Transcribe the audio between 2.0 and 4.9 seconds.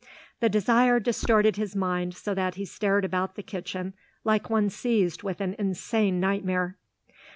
so that he stared about the kitchen like one